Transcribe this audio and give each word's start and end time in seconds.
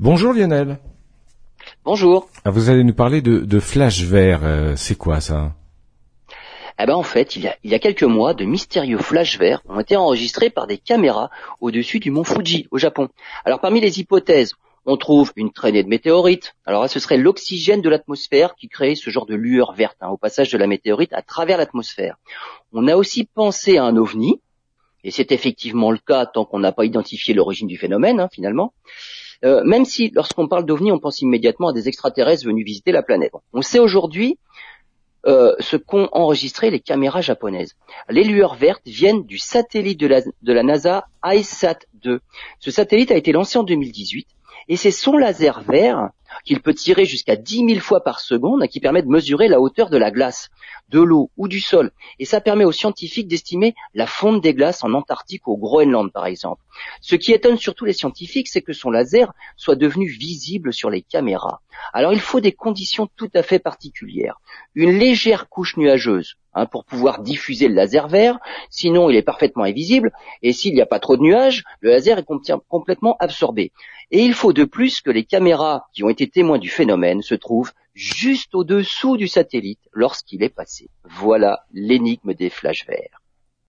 Bonjour 0.00 0.32
Lionel. 0.32 0.78
Bonjour. 1.84 2.28
Ah, 2.44 2.50
vous 2.50 2.68
allez 2.68 2.82
nous 2.82 2.94
parler 2.94 3.22
de, 3.22 3.38
de 3.38 3.60
flash 3.60 4.02
vert. 4.02 4.40
Euh, 4.42 4.74
c'est 4.74 4.96
quoi 4.96 5.20
ça? 5.20 5.54
Eh 6.80 6.86
ben 6.86 6.94
en 6.94 7.04
fait, 7.04 7.36
il 7.36 7.42
y, 7.42 7.46
a, 7.46 7.56
il 7.62 7.70
y 7.70 7.74
a 7.76 7.78
quelques 7.78 8.02
mois, 8.02 8.34
de 8.34 8.44
mystérieux 8.44 8.98
flashs 8.98 9.38
verts 9.38 9.62
ont 9.68 9.78
été 9.78 9.94
enregistrés 9.94 10.50
par 10.50 10.66
des 10.66 10.78
caméras 10.78 11.30
au-dessus 11.60 12.00
du 12.00 12.10
mont 12.10 12.24
Fuji, 12.24 12.66
au 12.72 12.78
Japon. 12.78 13.08
Alors 13.44 13.60
parmi 13.60 13.80
les 13.80 14.00
hypothèses, 14.00 14.54
on 14.84 14.96
trouve 14.96 15.32
une 15.36 15.52
traînée 15.52 15.84
de 15.84 15.88
météorites. 15.88 16.56
Alors 16.66 16.82
là, 16.82 16.88
ce 16.88 16.98
serait 16.98 17.16
l'oxygène 17.16 17.80
de 17.80 17.88
l'atmosphère 17.88 18.56
qui 18.56 18.68
crée 18.68 18.96
ce 18.96 19.10
genre 19.10 19.26
de 19.26 19.36
lueur 19.36 19.74
verte 19.74 19.98
hein, 20.00 20.08
au 20.08 20.16
passage 20.16 20.50
de 20.50 20.58
la 20.58 20.66
météorite 20.66 21.12
à 21.12 21.22
travers 21.22 21.58
l'atmosphère. 21.58 22.16
On 22.72 22.88
a 22.88 22.96
aussi 22.96 23.28
pensé 23.32 23.78
à 23.78 23.84
un 23.84 23.96
ovni, 23.96 24.40
et 25.04 25.12
c'est 25.12 25.30
effectivement 25.30 25.92
le 25.92 25.98
cas 25.98 26.26
tant 26.26 26.44
qu'on 26.44 26.58
n'a 26.58 26.72
pas 26.72 26.84
identifié 26.84 27.34
l'origine 27.34 27.68
du 27.68 27.78
phénomène, 27.78 28.18
hein, 28.18 28.28
finalement. 28.32 28.74
Euh, 29.44 29.62
même 29.64 29.84
si 29.84 30.10
lorsqu'on 30.14 30.48
parle 30.48 30.64
d'ovni, 30.64 30.90
on 30.90 30.98
pense 30.98 31.20
immédiatement 31.20 31.68
à 31.68 31.72
des 31.72 31.88
extraterrestres 31.88 32.46
venus 32.46 32.64
visiter 32.64 32.92
la 32.92 33.02
planète. 33.02 33.32
On 33.52 33.62
sait 33.62 33.78
aujourd'hui 33.78 34.38
euh, 35.26 35.54
ce 35.58 35.76
qu'ont 35.76 36.08
enregistré 36.12 36.70
les 36.70 36.80
caméras 36.80 37.20
japonaises. 37.20 37.76
Les 38.08 38.24
lueurs 38.24 38.54
vertes 38.54 38.86
viennent 38.86 39.24
du 39.24 39.38
satellite 39.38 39.98
de 39.98 40.06
la, 40.06 40.20
de 40.20 40.52
la 40.52 40.62
NASA 40.62 41.06
ISAT-2. 41.22 42.18
Ce 42.58 42.70
satellite 42.70 43.10
a 43.10 43.16
été 43.16 43.32
lancé 43.32 43.58
en 43.58 43.62
2018 43.62 44.26
et 44.68 44.76
c'est 44.76 44.90
son 44.90 45.16
laser 45.16 45.62
vert 45.62 46.10
qu'il 46.44 46.60
peut 46.60 46.74
tirer 46.74 47.04
jusqu'à 47.04 47.36
10 47.36 47.66
000 47.68 47.80
fois 47.80 48.02
par 48.02 48.20
seconde 48.20 48.66
qui 48.68 48.80
permet 48.80 49.02
de 49.02 49.08
mesurer 49.08 49.48
la 49.48 49.60
hauteur 49.60 49.90
de 49.90 49.96
la 49.96 50.10
glace, 50.10 50.50
de 50.88 51.00
l'eau 51.00 51.30
ou 51.36 51.48
du 51.48 51.60
sol. 51.60 51.92
Et 52.18 52.24
ça 52.24 52.40
permet 52.40 52.64
aux 52.64 52.72
scientifiques 52.72 53.28
d'estimer 53.28 53.74
la 53.94 54.06
fonte 54.06 54.42
des 54.42 54.54
glaces 54.54 54.84
en 54.84 54.92
Antarctique 54.92 55.46
ou 55.46 55.52
au 55.52 55.56
Groenland 55.56 56.12
par 56.12 56.26
exemple. 56.26 56.62
Ce 57.00 57.16
qui 57.16 57.32
étonne 57.32 57.58
surtout 57.58 57.84
les 57.84 57.92
scientifiques, 57.92 58.48
c'est 58.48 58.62
que 58.62 58.72
son 58.72 58.90
laser 58.90 59.32
soit 59.56 59.76
devenu 59.76 60.08
visible 60.08 60.72
sur 60.72 60.90
les 60.90 61.02
caméras. 61.02 61.60
Alors 61.92 62.12
il 62.12 62.20
faut 62.20 62.40
des 62.40 62.52
conditions 62.52 63.08
tout 63.16 63.30
à 63.34 63.42
fait 63.42 63.58
particulières. 63.58 64.40
Une 64.74 64.98
légère 64.98 65.48
couche 65.48 65.76
nuageuse, 65.76 66.36
Hein, 66.56 66.66
pour 66.66 66.84
pouvoir 66.84 67.20
diffuser 67.20 67.66
le 67.66 67.74
laser 67.74 68.06
vert, 68.06 68.38
sinon 68.70 69.10
il 69.10 69.16
est 69.16 69.22
parfaitement 69.22 69.64
invisible, 69.64 70.12
et 70.40 70.52
s'il 70.52 70.72
n'y 70.72 70.80
a 70.80 70.86
pas 70.86 71.00
trop 71.00 71.16
de 71.16 71.22
nuages, 71.22 71.64
le 71.80 71.90
laser 71.90 72.18
est 72.18 72.26
complètement 72.68 73.16
absorbé. 73.18 73.72
Et 74.12 74.20
il 74.20 74.34
faut 74.34 74.52
de 74.52 74.62
plus 74.62 75.00
que 75.00 75.10
les 75.10 75.24
caméras 75.24 75.86
qui 75.92 76.04
ont 76.04 76.08
été 76.08 76.23
témoins 76.28 76.58
du 76.58 76.68
phénomène 76.68 77.22
se 77.22 77.34
trouvent 77.34 77.72
juste 77.94 78.54
au-dessous 78.54 79.16
du 79.16 79.28
satellite 79.28 79.80
lorsqu'il 79.92 80.42
est 80.42 80.48
passé. 80.48 80.90
Voilà 81.04 81.64
l'énigme 81.72 82.34
des 82.34 82.50
flashs 82.50 82.86
verts. 82.86 83.20